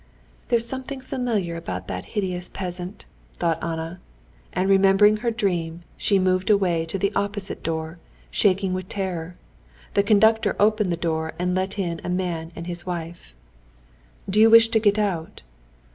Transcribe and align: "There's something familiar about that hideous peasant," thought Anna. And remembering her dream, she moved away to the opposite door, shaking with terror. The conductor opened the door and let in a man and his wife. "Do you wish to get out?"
"There's 0.49 0.65
something 0.65 0.99
familiar 0.99 1.55
about 1.55 1.85
that 1.87 2.05
hideous 2.17 2.49
peasant," 2.51 3.05
thought 3.37 3.63
Anna. 3.63 3.99
And 4.51 4.67
remembering 4.67 5.17
her 5.17 5.29
dream, 5.29 5.83
she 5.95 6.17
moved 6.17 6.49
away 6.49 6.87
to 6.87 6.97
the 6.97 7.13
opposite 7.15 7.61
door, 7.61 7.99
shaking 8.31 8.73
with 8.73 8.89
terror. 8.89 9.35
The 9.93 10.01
conductor 10.01 10.55
opened 10.59 10.91
the 10.91 10.97
door 10.97 11.33
and 11.37 11.53
let 11.53 11.77
in 11.77 12.01
a 12.03 12.09
man 12.09 12.51
and 12.55 12.65
his 12.65 12.83
wife. 12.83 13.35
"Do 14.27 14.39
you 14.39 14.49
wish 14.49 14.69
to 14.69 14.79
get 14.79 14.97
out?" 14.97 15.43